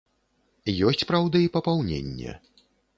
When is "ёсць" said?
0.89-1.05